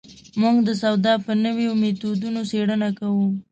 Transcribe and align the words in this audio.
موږ 0.41 0.55
د 0.67 0.69
سودا 0.81 1.13
په 1.25 1.31
نویو 1.45 1.71
مېتودونو 1.81 2.39
څېړنه 2.49 2.89
کوو. 2.99 3.27